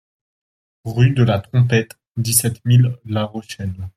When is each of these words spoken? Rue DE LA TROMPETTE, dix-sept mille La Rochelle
Rue 0.83 1.11
DE 1.11 1.21
LA 1.21 1.41
TROMPETTE, 1.41 1.95
dix-sept 2.17 2.65
mille 2.65 2.97
La 3.05 3.23
Rochelle 3.23 3.87